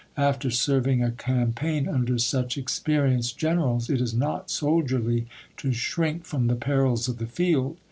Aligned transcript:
After 0.17 0.49
serving 0.49 1.03
a 1.03 1.11
campaign 1.11 1.87
under 1.87 2.17
such 2.17 2.57
experienced 2.57 3.37
gene 3.37 3.57
rals, 3.59 3.87
it 3.87 4.01
is 4.01 4.15
not 4.15 4.49
soldierly 4.49 5.27
to 5.57 5.73
shrink 5.73 6.25
from 6.25 6.47
the 6.47 6.55
perils 6.55 7.07
of 7.07 7.19
the 7.19 7.27
field. 7.27 7.77